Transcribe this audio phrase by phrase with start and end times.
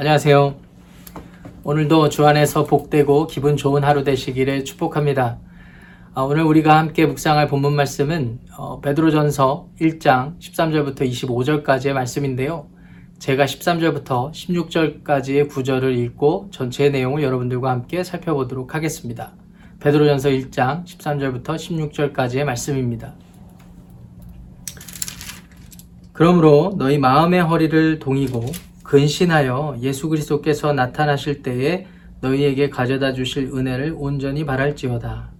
[0.00, 0.54] 안녕하세요.
[1.62, 5.38] 오늘도 주 안에서 복되고 기분 좋은 하루 되시기를 축복합니다.
[6.14, 12.68] 아, 오늘 우리가 함께 묵상할 본문 말씀은 어, 베드로전서 1장 13절부터 25절까지의 말씀인데요.
[13.18, 19.34] 제가 13절부터 16절까지의 구절을 읽고 전체의 내용을 여러분들과 함께 살펴보도록 하겠습니다.
[19.80, 23.12] 베드로전서 1장 13절부터 16절까지의 말씀입니다.
[26.14, 31.86] 그러므로 너희 마음의 허리를 동이고 근신하여 예수 그리스도께서 나타나실 때에
[32.22, 35.30] 너희에게 가져다 주실 은혜를 온전히 바랄지어다.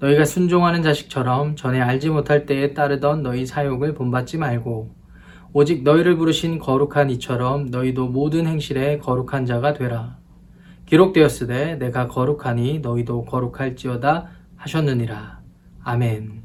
[0.00, 4.96] 너희가 순종하는 자식처럼 전에 알지 못할 때에 따르던 너희 사욕을 본받지 말고
[5.52, 10.18] 오직 너희를 부르신 거룩한 이처럼 너희도 모든 행실에 거룩한 자가 되라.
[10.86, 15.38] 기록되었으되 내가 거룩하니 너희도 거룩할지어다 하셨느니라.
[15.84, 16.42] 아멘.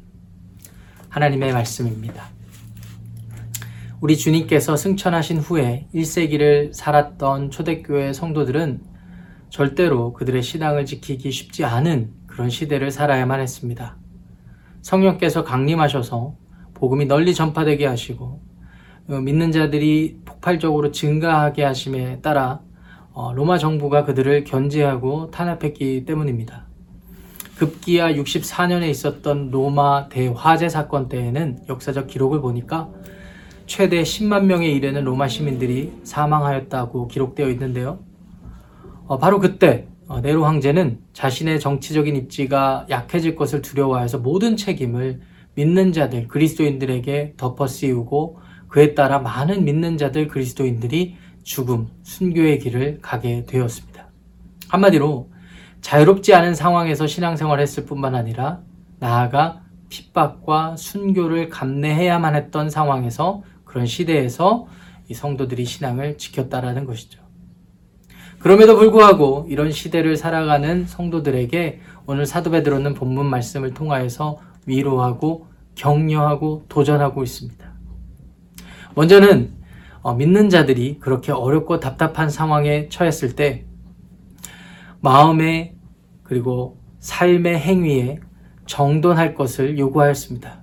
[1.10, 2.26] 하나님의 말씀입니다.
[4.04, 8.82] 우리 주님께서 승천하신 후에 1세기를 살았던 초대교회 성도들은
[9.50, 13.96] 절대로 그들의 신앙을 지키기 쉽지 않은 그런 시대를 살아야만 했습니다.
[14.82, 16.36] 성령께서 강림하셔서
[16.74, 18.42] 복음이 널리 전파되게 하시고
[19.08, 22.60] 어, 믿는 자들이 폭발적으로 증가하게 하심에 따라
[23.14, 26.66] 어, 로마 정부가 그들을 견제하고 탄압했기 때문입니다.
[27.56, 32.90] 급기야 64년에 있었던 로마 대화재 사건 때에는 역사적 기록을 보니까
[33.66, 38.00] 최대 10만 명에 이르는 로마 시민들이 사망하였다고 기록되어 있는데요.
[39.06, 39.88] 어, 바로 그때
[40.22, 45.22] 네로 황제는 자신의 정치적인 입지가 약해질 것을 두려워해서 모든 책임을
[45.56, 53.46] 믿는 자들, 그리스도인들에게 덮어 씌우고 그에 따라 많은 믿는 자들 그리스도인들이 죽음, 순교의 길을 가게
[53.46, 54.08] 되었습니다.
[54.70, 55.30] 한마디로
[55.82, 58.62] 자유롭지 않은 상황에서 신앙생활을 했을 뿐만 아니라
[59.00, 64.68] 나아가 핍박과 순교를 감내해야만 했던 상황에서 그런 시대에서
[65.10, 67.24] 이 성도들이 신앙을 지켰다라는 것이죠.
[68.38, 77.24] 그럼에도 불구하고 이런 시대를 살아가는 성도들에게 오늘 사도 베드로는 본문 말씀을 통하여서 위로하고 격려하고 도전하고
[77.24, 77.74] 있습니다.
[78.94, 79.56] 먼저는
[80.04, 83.66] 어, 믿는 자들이 그렇게 어렵고 답답한 상황에 처했을 때
[85.02, 85.74] 마음에
[86.22, 88.20] 그리고 삶의 행위에
[88.68, 90.62] 정돈할 것을 요구하였습니다.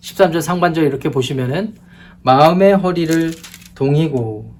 [0.00, 1.85] 13절 상반절 이렇게 보시면은
[2.26, 3.30] 마음의 허리를
[3.76, 4.52] 동이고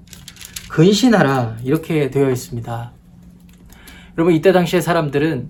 [0.69, 2.93] 근신하라 이렇게 되어 있습니다.
[4.17, 5.49] 여러분 이때 당시의 사람들은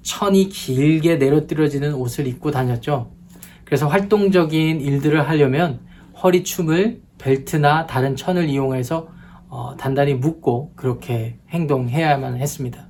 [0.00, 3.10] 천이 길게 내려뜨려지는 옷을 입고 다녔죠.
[3.66, 5.80] 그래서 활동적인 일들을 하려면
[6.22, 9.08] 허리춤을 벨트나 다른 천을 이용해서
[9.48, 12.86] 어, 단단히 묶고 그렇게 행동해야만 했습니다.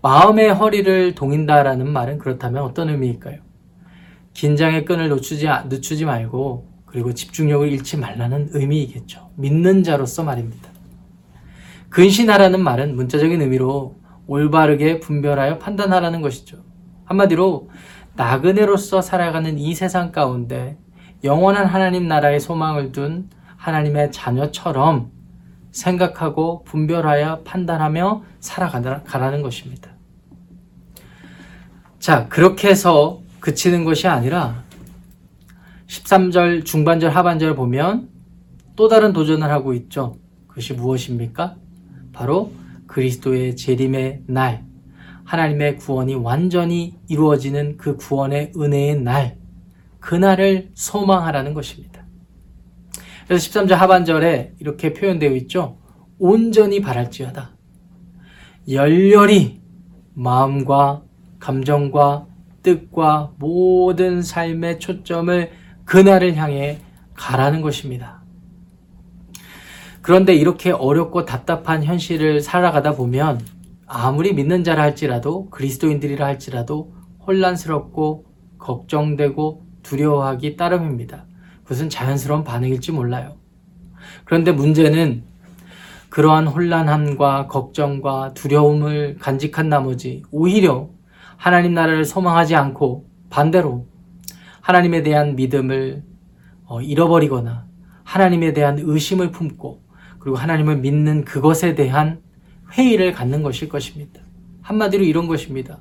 [0.00, 3.40] 마음의 허리를 동인다라는 말은 그렇다면 어떤 의미일까요?
[4.32, 9.30] 긴장의 끈을 놓치지, 늦추지 말고 그리고 집중력을 잃지 말라는 의미이겠죠.
[9.36, 10.70] 믿는 자로서 말입니다.
[11.90, 16.58] 근신하라는 말은 문자적인 의미로 올바르게 분별하여 판단하라는 것이죠.
[17.04, 17.70] 한마디로
[18.14, 20.76] 나그네로서 살아가는 이 세상 가운데
[21.24, 25.10] 영원한 하나님 나라의 소망을 둔 하나님의 자녀처럼
[25.70, 29.90] 생각하고 분별하여 판단하며 살아가라는 것입니다.
[31.98, 34.62] 자, 그렇게 해서 그치는 것이 아니라
[35.88, 38.10] 13절 중반절 하반절 보면
[38.76, 40.16] 또 다른 도전을 하고 있죠.
[40.46, 41.56] 그것이 무엇입니까?
[42.12, 42.52] 바로
[42.86, 44.64] 그리스도의 재림의 날,
[45.24, 49.38] 하나님의 구원이 완전히 이루어지는 그 구원의 은혜의 날,
[50.00, 52.06] 그날을 소망하라는 것입니다.
[53.26, 55.78] 그래서 13절 하반절에 이렇게 표현되어 있죠.
[56.18, 57.56] 온전히 바랄지어다.
[58.70, 59.60] 열렬히
[60.14, 61.02] 마음과
[61.38, 62.26] 감정과
[62.62, 65.50] 뜻과 모든 삶의 초점을
[65.88, 66.80] 그날을 향해
[67.14, 68.20] 가라는 것입니다.
[70.02, 73.40] 그런데 이렇게 어렵고 답답한 현실을 살아가다 보면
[73.86, 76.94] 아무리 믿는 자라 할지라도 그리스도인들이라 할지라도
[77.26, 78.26] 혼란스럽고
[78.58, 81.24] 걱정되고 두려워하기 따름입니다.
[81.62, 83.36] 그것은 자연스러운 반응일지 몰라요.
[84.24, 85.24] 그런데 문제는
[86.10, 90.90] 그러한 혼란함과 걱정과 두려움을 간직한 나머지 오히려
[91.38, 93.86] 하나님 나라를 소망하지 않고 반대로
[94.68, 96.02] 하나님에 대한 믿음을
[96.66, 97.66] 어, 잃어버리거나
[98.04, 99.82] 하나님에 대한 의심을 품고
[100.18, 102.20] 그리고 하나님을 믿는 그것에 대한
[102.72, 104.20] 회의를 갖는 것일 것입니다.
[104.60, 105.80] 한마디로 이런 것입니다.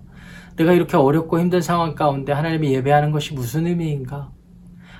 [0.55, 4.31] 내가 이렇게 어렵고 힘든 상황 가운데 하나님을 예배하는 것이 무슨 의미인가?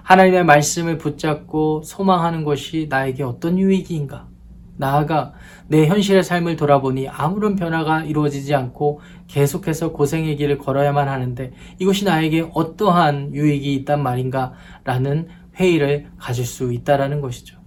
[0.04, 4.28] 하나님의 말씀을 붙잡고 소망하는 것이 나에게 어떤 유익인가?
[4.77, 5.33] 나아가
[5.68, 12.50] 내 현실의 삶을 돌아보니 아무런 변화가 이루어지지 않고 계속해서 고생의 길을 걸어야만 하는데 이것이 나에게
[12.53, 14.53] 어떠한 유익이 있단 말인가?
[14.83, 17.57] 라는 회의를 가질 수 있다라는 것이죠.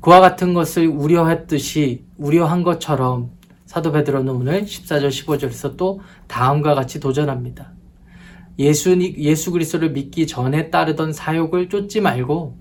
[0.00, 3.30] 그와 같은 것을 우려했듯이 우려한 것처럼
[3.66, 7.72] 사도 베드로는 오늘 14절 15절에서 또 다음과 같이 도전합니다.
[8.58, 12.56] 예수, 예수 그리스도를 믿기 전에 따르던 사욕을 쫓지 말고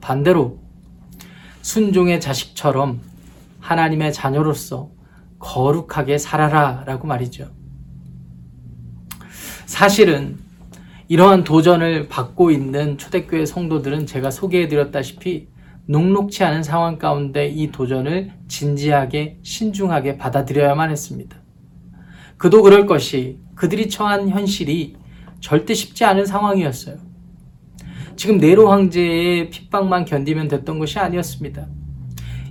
[0.00, 0.63] 반대로
[1.64, 3.00] 순종의 자식처럼
[3.60, 4.90] 하나님의 자녀로서
[5.38, 7.50] 거룩하게 살아라 라고 말이죠.
[9.64, 10.36] 사실은
[11.08, 15.48] 이러한 도전을 받고 있는 초대교회 성도들은 제가 소개해드렸다시피
[15.86, 21.38] 녹록치 않은 상황 가운데 이 도전을 진지하게 신중하게 받아들여야만 했습니다.
[22.36, 24.96] 그도 그럴 것이 그들이 처한 현실이
[25.40, 26.98] 절대 쉽지 않은 상황이었어요.
[28.16, 31.66] 지금 네로 황제의 핍박만 견디면 됐던 것이 아니었습니다.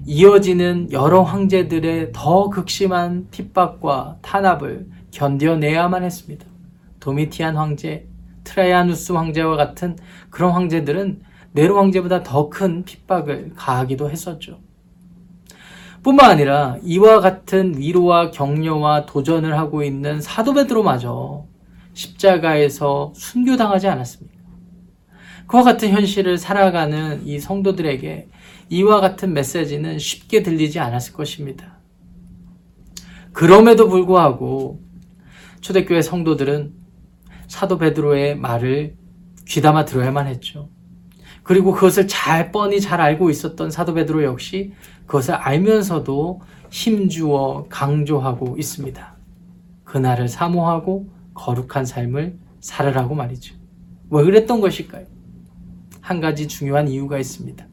[0.06, 6.45] 이어지는 여러 황제들의 더 극심한 핍박과 탄압을 견뎌내야만 했습니다.
[7.00, 8.07] 도미티안 황제,
[8.44, 9.98] 트라이아누스 황제와 같은
[10.30, 11.21] 그런 황제들은
[11.54, 14.60] 네로 황제보다 더 큰 핍박을 가하기도 했었죠.
[16.01, 21.45] 뿐만 아니라 이와 같은 위로와 격려와 도전을 하고 있는 사도 베드로마저
[21.94, 24.33] 십자가에서 순교당하지 않았습니까?
[25.54, 28.28] 그와 같은 현실을 살아가는 이 성도들에게
[28.70, 31.78] 이와 같은 메시지는 쉽게 들리지 않았을 것입니다.
[33.34, 34.82] 그럼에도 불구하고
[35.62, 36.74] 초대교회 성도들은
[37.48, 38.96] 사도 베드로의 말을
[39.48, 40.70] 귀담아 들어야만 했죠.
[41.44, 44.74] 그리고 그것을 잘 뻔히 잘 알고 있었던 사도 베드로 역시
[45.06, 46.42] 그것을 알면서도
[46.72, 49.18] 힘주어 강조하고 있습니다.
[49.84, 53.54] 그날을 사모하고 거룩한 삶을 살으라고 말이죠.
[54.10, 55.12] 왜 그랬던 것일까요?
[56.13, 57.65] 한 가지 중요한 이유가 있습니다.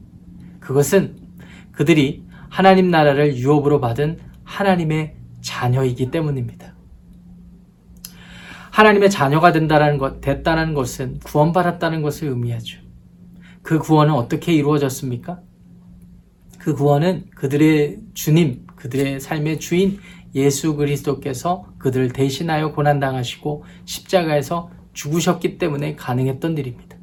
[0.59, 1.15] 그것은
[1.71, 6.73] 그들이 하나님 나라를 유업으로 받은 하나님의 자녀이기 때문입니다.
[8.71, 12.79] 하나님의 자녀가 된다는 것, 됐다는 것은 구원받았다는 것을 의미하죠.
[13.61, 15.39] 그 구원은 어떻게 이루어졌습니까?
[16.57, 19.99] 그 구원은 그들의 주님, 그들의 삶의 주인
[20.33, 27.00] 예수 그리스도께서 그들을 대신하여 고난당하시고 십자가에서 죽으셨기 때문에 가능했던 일입니다.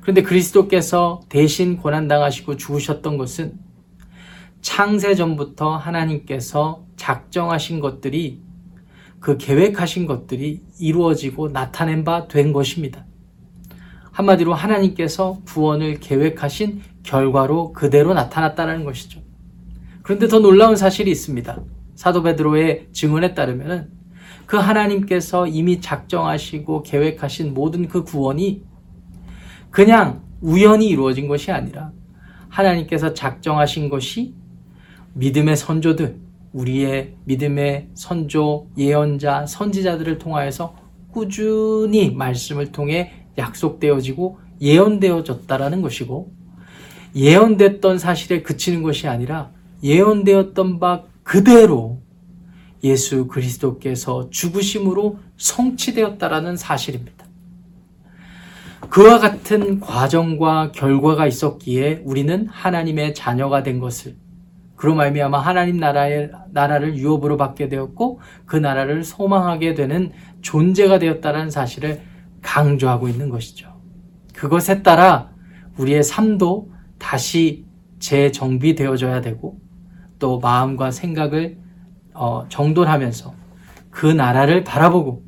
[0.00, 3.58] 그런데 그리스도께서 대신 고난당하시고 죽으셨던 것은
[4.60, 8.42] 창세 전부터 하나님께서 작정하신 것들이
[9.20, 13.04] 그 계획하신 것들이 이루어지고 나타낸 바 된 것입니다.
[14.12, 19.20] 한마디로 하나님께서 구원을 계획하신 결과로 그대로 나타났다는 것이죠.
[20.02, 21.62] 그런데 더 놀라운 사실이 있습니다.
[21.94, 23.90] 사도 베드로의 증언에 따르면
[24.46, 28.62] 그 하나님께서 이미 작정하시고 계획하신 모든 그 구원이
[29.70, 31.92] 그냥 우연히 이루어진 것이 아니라
[32.48, 34.34] 하나님께서 작정하신 것이
[35.14, 36.16] 믿음의 선조들,
[36.52, 40.74] 우리의 믿음의 선조, 예언자, 선지자들을 통하여서
[41.10, 46.32] 꾸준히 말씀을 통해 약속되어지고 예언되어졌다라는 것이고
[47.14, 49.50] 예언됐던 사실에 그치는 것이 아니라
[49.82, 52.00] 예언되었던 바 그대로
[52.84, 57.17] 예수 그리스도께서 죽으심으로 성취되었다라는 사실입니다.
[58.88, 64.16] 그와 같은 과정과 결과가 있었기에 우리는 하나님의 자녀가 된 것을
[64.76, 72.00] 그로 말미암아 하나님 나라의 나라를 유업으로 받게 되었고 그 나라를 소망하게 되는 존재가 되었다는 사실을
[72.42, 73.76] 강조하고 있는 것이죠.
[74.34, 75.30] 그것에 따라
[75.76, 77.66] 우리의 삶도 다시
[77.98, 79.58] 재정비되어져야 되고
[80.18, 81.58] 또 마음과 생각을
[82.14, 83.34] 어, 정돈하면서
[83.90, 85.27] 그 나라를 바라보고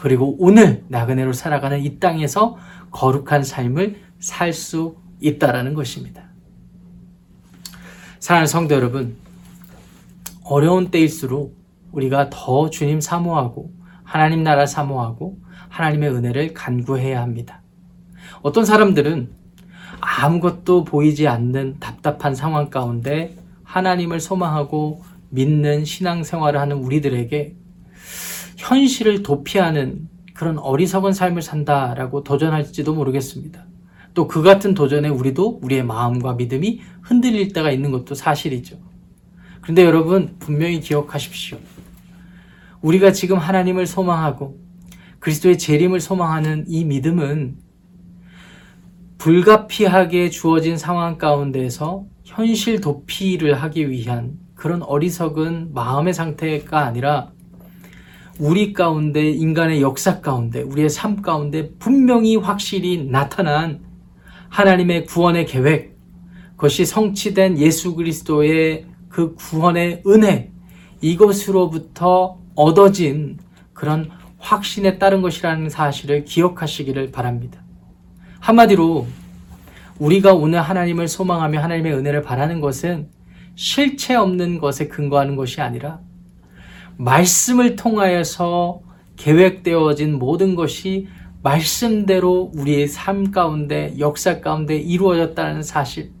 [0.00, 2.56] 그리고 오늘 나그네로 살아가는 이 땅에서
[2.90, 6.24] 거룩한 삶을 살 수 있다라는 것입니다.
[8.20, 9.16] 사랑하는 성도 여러분,
[10.44, 11.56] 어려운 때일수록
[11.92, 13.72] 우리가 더 주님 사모하고
[14.04, 15.38] 하나님 나라 사모하고
[15.68, 17.62] 하나님의 은혜를 간구해야 합니다.
[18.42, 19.30] 어떤 사람들은
[20.00, 27.56] 아무것도 보이지 않는 답답한 상황 가운데 하나님을 소망하고 믿는 신앙생활을 하는 우리들에게
[28.58, 33.64] 현실을 도피하는 그런 어리석은 삶을 산다라고 도전할지도 모르겠습니다.
[34.14, 38.76] 또 그 같은 도전에 우리도 우리의 마음과 믿음이 흔들릴 때가 있는 것도 사실이죠.
[39.60, 41.58] 그런데 여러분 분명히 기억하십시오.
[42.80, 44.58] 우리가 지금 하나님을 소망하고
[45.20, 47.58] 그리스도의 재림을 소망하는 이 믿음은
[49.18, 57.32] 불가피하게 주어진 상황 가운데서 현실 도피를 하기 위한 그런 어리석은 마음의 상태가 아니라
[58.38, 63.80] 우리 가운데 인간의 역사 가운데 우리의 삶 가운데 분명히 확실히 나타난
[64.48, 65.98] 하나님의 구원의 계획
[66.52, 70.52] 그것이 성취된 예수 그리스도의 그 구원의 은혜
[71.00, 73.38] 이것으로부터 얻어진
[73.72, 77.62] 그런 확신에 따른 것이라는 사실을 기억하시기를 바랍니다.
[78.38, 79.06] 한마디로
[79.98, 83.08] 우리가 오늘 하나님을 소망하며 하나님의 은혜를 바라는 것은
[83.56, 86.00] 실체 없는 것에 근거하는 것이 아니라
[86.98, 88.80] 말씀을 통하여서
[89.16, 91.06] 계획되어진 모든 것이
[91.42, 96.12] 말씀대로 우리의 삶 가운데 역사 가운데 이루어졌다는 사실.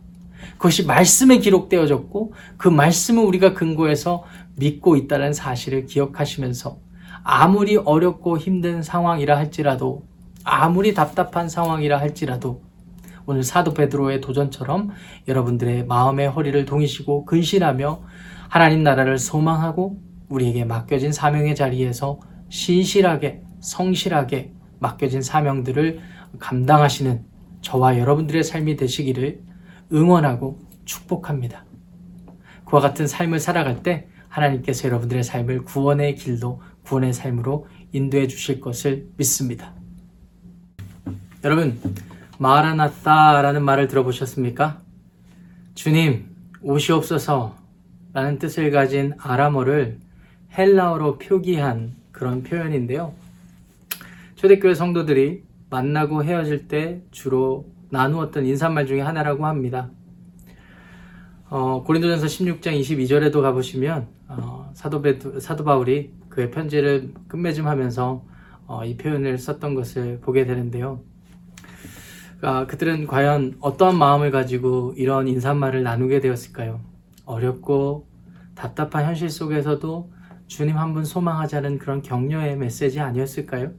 [0.52, 4.24] 그것이 말씀에 기록되어졌고 그 말씀을 우리가 근거해서
[4.56, 6.78] 믿고 있다는 사실을 기억하시면서
[7.24, 10.06] 아무리 어렵고 힘든 상황이라 할지라도
[10.44, 12.62] 아무리 답답한 상황이라 할지라도
[13.26, 14.90] 오늘 사도 베드로의 도전처럼
[15.26, 18.00] 여러분들의 마음의 허리를 동이시고 근신하며
[18.48, 26.00] 하나님 나라를 소망하고 우리에게 맡겨진 사명의 자리에서 신실하게 성실하게 맡겨진 사명들을
[26.38, 27.24] 감당하시는
[27.60, 29.42] 저와 여러분들의 삶이 되시기를
[29.92, 31.64] 응원하고 축복합니다.
[32.64, 39.08] 그와 같은 삶을 살아갈 때 하나님께서 여러분들의 삶을 구원의 길로 구원의 삶으로 인도해 주실 것을
[39.16, 39.72] 믿습니다.
[41.44, 41.80] 여러분,
[42.38, 44.82] 마라나타라는 말을 들어보셨습니까?
[45.74, 47.56] 주님, 오시옵소서
[48.12, 49.98] 라는 뜻을 가진 아람어를
[50.58, 53.14] 헬라어로 표기한 그런 표현인데요.
[54.34, 59.90] 초대교회 성도들이 만나고 헤어질 때 주로 나누었던 인사말 중에 하나라고 합니다.
[61.48, 68.24] 어, 고린도전서 16장 22절에도 가보시면 어, 사도, 베드, 사도 바울이 그의 편지를 끝맺음하면서
[68.66, 71.00] 어, 이 표현을 썼던 것을 보게 되는데요.
[72.42, 76.80] 아, 그들은 과연 어떠한 마음을 가지고 이런 인사말을 나누게 되었을까요?
[77.24, 78.08] 어렵고
[78.54, 80.17] 답답한 현실 속에서도
[80.48, 83.72] 주님 한 분 소망하자는 그런 격려의 메시지 아니었을까요?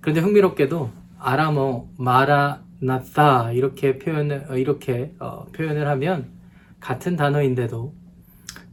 [0.00, 6.30] 그런데 흥미롭게도 아람어 마라나타 이렇게 표현을 어, 이렇게 어, 표현을 하면
[6.78, 7.94] 같은 단어인데도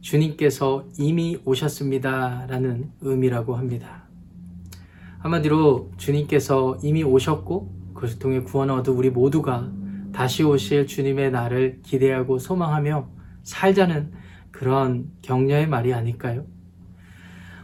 [0.02, 4.02] 주님께서 이미 오셨습니다라는 의미라고 합니다.
[5.20, 9.72] 한마디로 주님께서 이미 오셨고 그것을 통해 구원을 얻은 우리 모두가
[10.12, 13.08] 다시 오실 주님의 날을 기대하고 소망하며
[13.44, 14.12] 살자는
[14.52, 16.46] 그런 격려의 말이 아닐까요?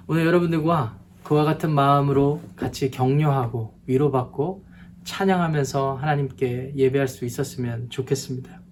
[0.07, 4.65] 오늘 여러분들과 그와 같은 마음으로 같이 격려하고 위로받고
[5.05, 8.68] 찬양하면서 하나님께 예배할 수 있었으면 좋겠습니다.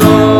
[0.00, 0.31] 오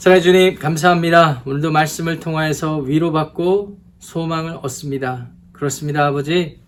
[0.00, 1.42] 사랑해 주님 감사합니다.
[1.44, 5.28] 오늘도 말씀을 통하여서 위로받고 소망을 얻습니다.
[5.52, 6.58] 그렇습니다 아버지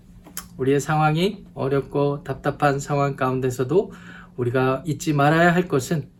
[0.59, 3.91] 우리의 상황이 어렵고 답답한 상황 가운데서도
[4.37, 6.11] 우리가 잊지 말아야 할 것은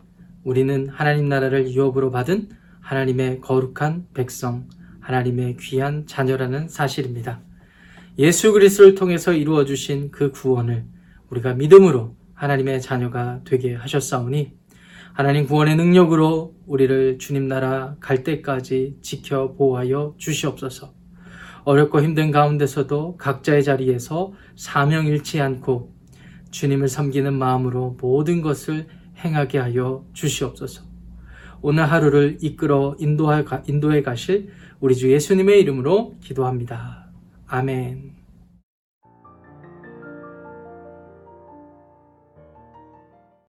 [0.43, 2.49] 우리는 하나님 나라를 유업으로 받은
[2.81, 4.67] 하나님의 거룩한 백성,
[4.99, 7.41] 하나님의 귀한 자녀라는 사실입니다.
[8.17, 10.85] 예수 그리스도를 통해서 이루어 주신 그 구원을
[11.29, 14.62] 우리가 믿음으로 하나님의 자녀가 되게 하셨사오니
[15.13, 20.91] 하나님 구원의 능력으로 우리를 주님 나라 갈 때까지 지켜 보호하여 주시옵소서.
[21.65, 25.93] 어렵고 힘든 가운데서도 각자의 자리에서 사명 잃지 않고
[26.49, 28.87] 주님을 섬기는 마음으로 모든 것을
[29.23, 30.83] 행하게 하여 주시옵소서.
[31.61, 37.05] 오늘 하루를 이끌어 인도해 가실 우리 주 예수님의 이름으로 기도합니다.
[37.45, 38.22] 아멘.